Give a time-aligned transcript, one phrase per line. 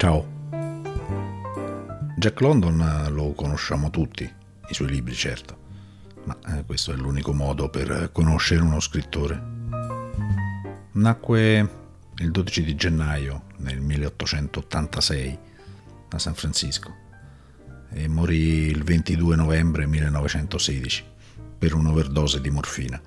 [0.00, 0.24] Ciao.
[2.14, 5.58] Jack London lo conosciamo tutti, i suoi libri certo,
[6.22, 9.42] ma eh, questo è l'unico modo per conoscere uno scrittore.
[10.92, 11.70] Nacque
[12.14, 15.38] il 12 di gennaio nel 1886
[16.10, 16.94] a San Francisco
[17.90, 21.04] e morì il 22 novembre 1916
[21.58, 23.02] per un'overdose di morfina.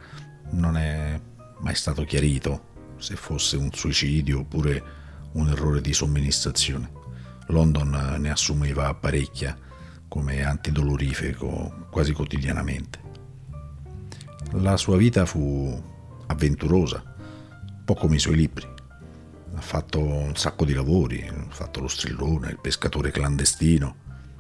[0.49, 1.17] Non è
[1.59, 4.99] mai stato chiarito se fosse un suicidio oppure
[5.33, 6.91] un errore di somministrazione.
[7.47, 9.57] London ne assumeva parecchia
[10.07, 12.99] come antidolorifico quasi quotidianamente.
[14.51, 15.81] La sua vita fu
[16.27, 18.67] avventurosa, un po' come i suoi libri.
[19.53, 23.95] Ha fatto un sacco di lavori, ha fatto lo strillone, il pescatore clandestino,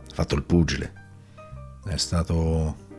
[0.09, 0.93] ha fatto il pugile.
[1.85, 2.89] È stato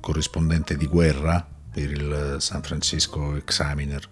[0.00, 4.08] corrispondente di guerra per il San Francisco Examiner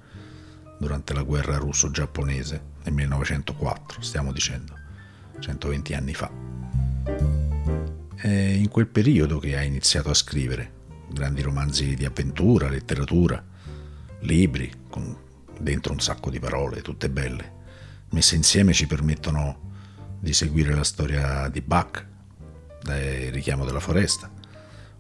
[0.79, 4.75] durante la guerra russo-giapponese nel 1904, stiamo dicendo,
[5.39, 6.31] 120 anni fa.
[8.15, 10.73] È in quel periodo che ha iniziato a scrivere
[11.09, 13.43] grandi romanzi di avventura, letteratura,
[14.21, 15.17] libri con
[15.59, 17.53] dentro un sacco di parole, tutte belle,
[18.11, 19.73] messe insieme ci permettono
[20.19, 22.07] di seguire la storia di Buck,
[22.83, 22.99] dal
[23.31, 24.31] richiamo della foresta,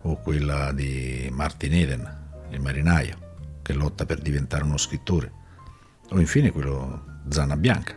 [0.02, 2.18] o quella di Martin Eden,
[2.50, 5.32] il marinaio, che lotta per diventare uno scrittore,
[6.14, 7.92] o infine quello Zanna Bianca,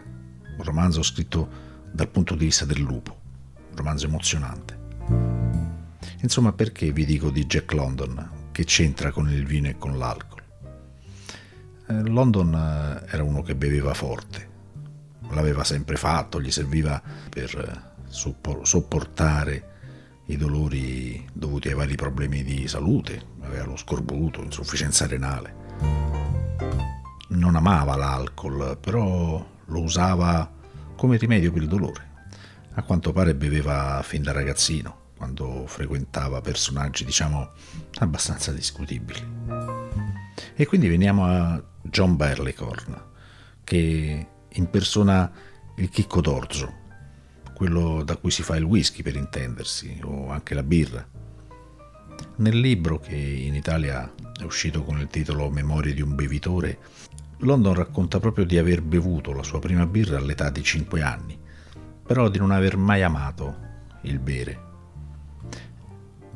[0.58, 3.16] un romanzo scritto dal punto di vista del lupo,
[3.70, 4.76] un romanzo emozionante.
[6.22, 10.42] Insomma, perché vi dico di Jack London, che c'entra con il vino e con l'alcol?
[11.90, 14.50] Eh, London eh, era uno che beveva forte,
[15.30, 19.76] l'aveva sempre fatto, gli serviva per eh, sopportare
[20.26, 25.58] i dolori dovuti ai vari problemi di salute, aveva lo scorbuto, insufficienza renale
[27.30, 30.50] non amava l'alcol, però lo usava
[30.96, 32.06] come rimedio per il dolore.
[32.74, 37.52] A quanto pare beveva fin da ragazzino, quando frequentava personaggi, diciamo,
[38.00, 39.20] abbastanza discutibili.
[40.56, 43.04] E quindi veniamo a John Barleycorn,
[43.64, 45.32] che impersona
[45.78, 46.74] il chicco d'orzo,
[47.54, 51.06] quello da cui si fa il whisky per intendersi, o anche la birra.
[52.38, 56.78] Nel libro, che in Italia è uscito con il titolo Memorie di un bevitore,
[57.42, 61.38] London racconta proprio di aver bevuto la sua prima birra all'età di 5 anni,
[62.04, 63.56] però di non aver mai amato
[64.02, 64.66] il bere.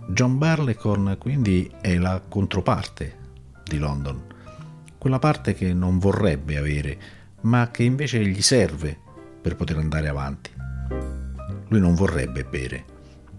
[0.09, 3.17] John Barleycorn quindi è la controparte
[3.63, 4.21] di London,
[4.97, 6.99] quella parte che non vorrebbe avere,
[7.41, 8.95] ma che invece gli serve
[9.41, 10.51] per poter andare avanti.
[11.69, 12.85] Lui non vorrebbe bere,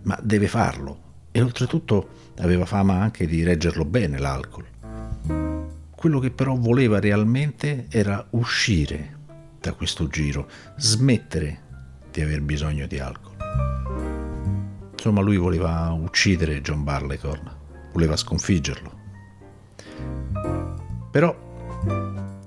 [0.02, 2.08] ma deve farlo e oltretutto
[2.38, 4.71] aveva fama anche di reggerlo bene l'alcol.
[6.02, 9.18] Quello che però voleva realmente era uscire
[9.60, 11.60] da questo giro, smettere
[12.10, 13.36] di aver bisogno di alcol.
[14.90, 17.56] Insomma, lui voleva uccidere John Barleycorn,
[17.92, 18.98] voleva sconfiggerlo.
[21.12, 21.38] Però,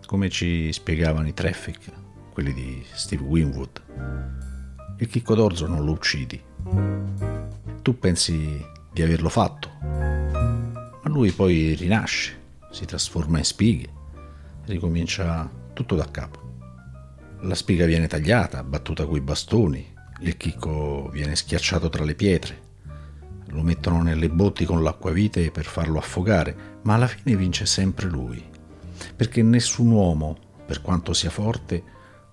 [0.06, 1.94] come ci spiegavano i traffic,
[2.34, 3.84] quelli di Steve Winwood,
[4.98, 6.44] il chicco d'orzo non lo uccidi.
[7.82, 8.62] Tu pensi
[8.92, 12.44] di averlo fatto, ma lui poi rinasce
[12.75, 13.88] si trasforma in spighe,
[14.66, 16.40] ricomincia tutto da capo.
[17.44, 22.63] La spiga viene tagliata, battuta coi bastoni, il chicco viene schiacciato tra le pietre,
[23.47, 28.44] lo mettono nelle botti con l'acquavite per farlo affogare, ma alla fine vince sempre lui,
[29.16, 31.81] perché nessun uomo, per quanto sia forte,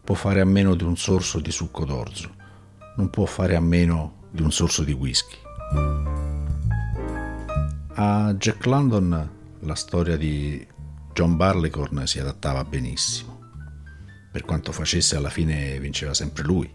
[0.03, 2.34] può fare a meno di un sorso di succo d'orzo,
[2.97, 5.36] non può fare a meno di un sorso di whisky.
[7.94, 10.66] A Jack London la storia di
[11.12, 13.40] John Barleycorn si adattava benissimo.
[14.32, 16.68] Per quanto facesse, alla fine vinceva sempre lui,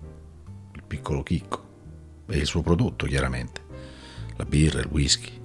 [0.73, 1.65] il piccolo chicco,
[2.27, 3.61] e il suo prodotto, chiaramente,
[4.37, 5.41] la birra, il whisky.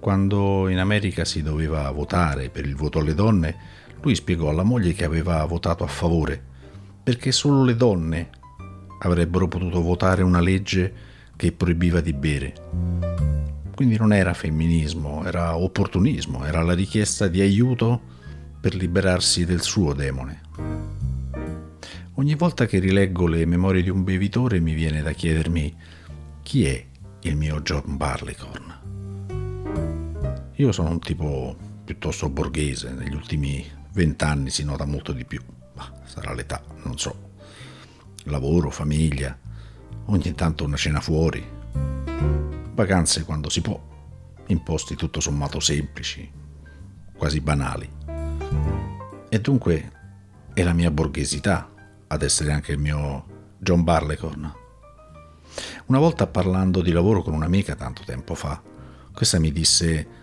[0.00, 3.56] Quando in America si doveva votare per il voto alle donne,
[4.02, 6.42] lui spiegò alla moglie che aveva votato a favore,
[7.02, 8.30] perché solo le donne
[9.00, 10.92] avrebbero potuto votare una legge
[11.36, 13.61] che proibiva di bere.
[13.74, 18.00] Quindi non era femminismo, era opportunismo, era la richiesta di aiuto
[18.60, 20.40] per liberarsi del suo demone.
[22.14, 25.74] Ogni volta che rileggo le memorie di un bevitore mi viene da chiedermi
[26.42, 26.86] chi è
[27.22, 28.80] il mio John Barleycorn.
[30.56, 35.40] Io sono un tipo piuttosto borghese, negli ultimi vent'anni si nota molto di più,
[35.74, 37.30] ma sarà l'età, non so.
[38.24, 39.36] Lavoro, famiglia,
[40.06, 41.42] ogni tanto una cena fuori,
[42.74, 43.80] vacanze quando si può,
[44.46, 46.30] in posti tutto sommato semplici,
[47.16, 47.90] quasi banali.
[49.28, 49.92] E dunque
[50.52, 51.70] è la mia borghesità
[52.06, 54.54] ad essere anche il mio John Barleycorn.
[55.86, 58.60] Una volta parlando di lavoro con un'amica tanto tempo fa,
[59.12, 60.20] questa mi disse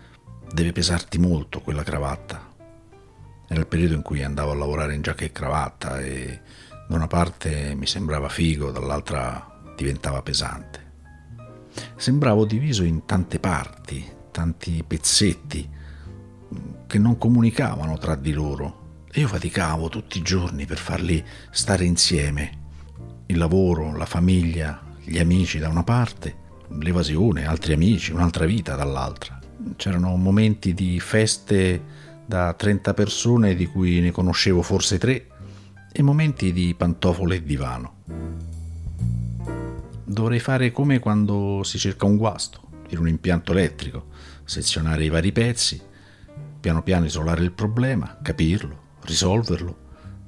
[0.52, 2.48] deve pesarti molto quella cravatta.
[3.48, 6.40] Era il periodo in cui andavo a lavorare in giacca e cravatta e
[6.88, 10.89] da una parte mi sembrava figo, dall'altra diventava pesante.
[11.96, 15.68] Sembravo diviso in tante parti, tanti pezzetti
[16.86, 21.84] che non comunicavano tra di loro e io faticavo tutti i giorni per farli stare
[21.84, 22.58] insieme.
[23.26, 26.36] Il lavoro, la famiglia, gli amici da una parte,
[26.78, 29.38] l'evasione, altri amici, un'altra vita dall'altra.
[29.76, 31.82] C'erano momenti di feste
[32.26, 35.26] da 30 persone di cui ne conoscevo forse tre
[35.92, 38.19] e momenti di pantofole e divano.
[40.10, 44.08] Dovrei fare come quando si cerca un guasto in un impianto elettrico,
[44.42, 45.80] sezionare i vari pezzi,
[46.58, 49.76] piano piano isolare il problema, capirlo, risolverlo,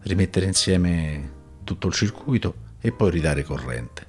[0.03, 1.33] rimettere insieme
[1.65, 4.07] tutto il circuito e poi ridare corrente.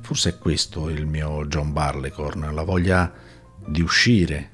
[0.00, 3.12] Forse è questo il mio John Barleycorn, la voglia
[3.64, 4.50] di uscire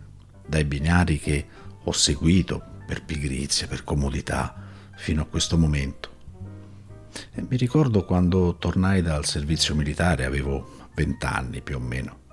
[0.47, 1.47] dai binari che
[1.83, 4.55] ho seguito per pigrizia, per comodità,
[4.97, 6.17] fino a questo momento.
[7.33, 12.27] E mi ricordo quando tornai dal servizio militare, avevo vent'anni più o meno.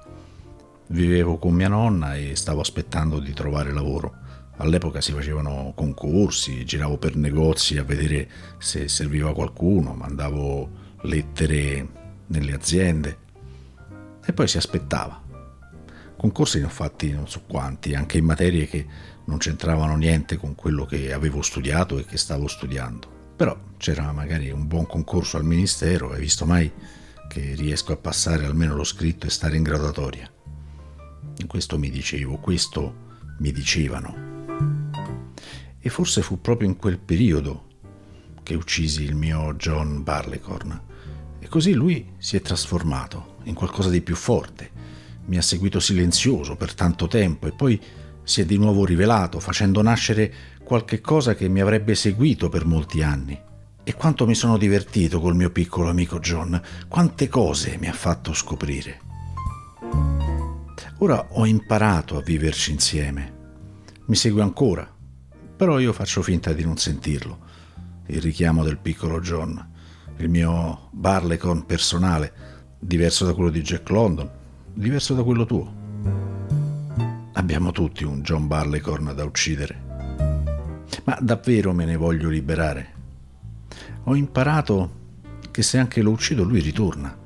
[0.88, 4.24] Vivevo con mia nonna e stavo aspettando di trovare lavoro.
[4.58, 10.70] All'epoca si facevano concorsi, giravo per negozi a vedere se serviva qualcuno, mandavo
[11.02, 11.88] lettere
[12.28, 13.18] nelle aziende
[14.26, 15.22] e poi si aspettava.
[16.18, 18.86] Concorsi ne ho fatti non so quanti, anche in materie che
[19.26, 23.15] non c'entravano niente con quello che avevo studiato e che stavo studiando.
[23.36, 26.72] Però c'era magari un buon concorso al ministero, hai visto mai
[27.28, 30.32] che riesco a passare almeno lo scritto e stare in graduatoria?
[31.46, 33.04] Questo mi dicevo, questo
[33.40, 34.16] mi dicevano.
[35.80, 37.68] E forse fu proprio in quel periodo
[38.42, 40.82] che uccisi il mio John Barleycorn.
[41.40, 44.72] E così lui si è trasformato in qualcosa di più forte.
[45.26, 47.82] Mi ha seguito silenzioso per tanto tempo e poi
[48.26, 50.34] si è di nuovo rivelato, facendo nascere
[50.64, 53.40] qualche cosa che mi avrebbe seguito per molti anni.
[53.84, 58.34] E quanto mi sono divertito col mio piccolo amico John, quante cose mi ha fatto
[58.34, 59.00] scoprire.
[61.00, 63.34] Ora ho imparato a viverci insieme.
[64.08, 64.92] Mi segue ancora,
[65.56, 67.40] però io faccio finta di non sentirlo.
[68.08, 69.74] Il richiamo del piccolo John,
[70.18, 72.34] il mio Barleycorn personale,
[72.80, 74.30] diverso da quello di Jack London,
[74.74, 75.84] diverso da quello tuo.
[77.38, 79.84] Abbiamo tutti un John Barleycorn da uccidere.
[81.04, 82.94] Ma davvero me ne voglio liberare.
[84.06, 85.04] Ho imparato
[85.52, 87.24] che se anche lo uccido lui ritorna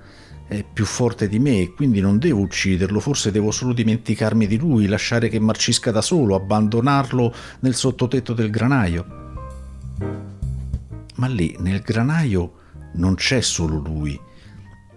[0.48, 4.58] è più forte di me e quindi non devo ucciderlo, forse devo solo dimenticarmi di
[4.58, 9.06] lui, lasciare che marcisca da solo, abbandonarlo nel sottotetto del granaio.
[11.18, 12.54] Ma lì, nel granaio,
[12.94, 14.20] non c'è solo lui,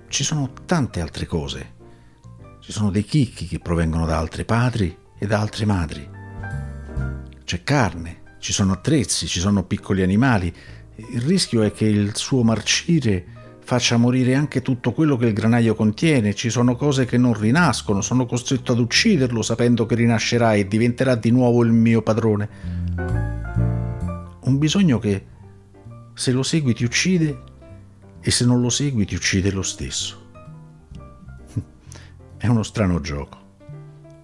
[0.09, 1.81] ci sono tante altre cose.
[2.61, 6.11] Ci sono dei chicchi che provengono da altri padri e da altre madri.
[7.45, 10.53] C'è carne, ci sono attrezzi, ci sono piccoli animali.
[10.97, 13.25] Il rischio è che il suo marcire
[13.61, 18.01] faccia morire anche tutto quello che il granaio contiene, ci sono cose che non rinascono,
[18.01, 22.49] sono costretto ad ucciderlo sapendo che rinascerà e diventerà di nuovo il mio padrone.
[24.41, 25.27] Un bisogno che
[26.15, 27.43] se lo segui ti uccide
[28.21, 30.21] e se non lo segui ti uccide lo stesso.
[32.37, 33.42] È uno strano gioco.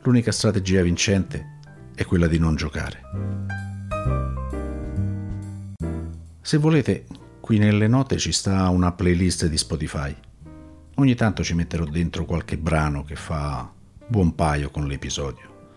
[0.09, 1.59] L'unica strategia vincente
[1.95, 3.03] è quella di non giocare.
[6.41, 7.05] Se volete,
[7.49, 10.15] Qui nelle note ci sta una playlist di Spotify.
[10.97, 13.73] Ogni tanto ci metterò dentro qualche brano che fa
[14.07, 15.71] buon paio con l'episodio.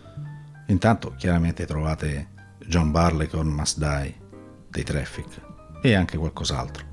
[0.67, 2.27] Intanto chiaramente trovate
[2.65, 4.15] John Barley con Must Die
[4.69, 5.41] dei Traffic
[5.81, 6.85] e anche qualcos'altro.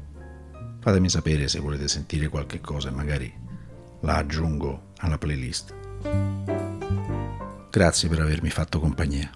[0.78, 3.32] Fatemi sapere se volete sentire qualche cosa e magari
[4.02, 6.57] la aggiungo alla playlist.
[7.70, 9.30] Grazie per avermi fatto compagnia.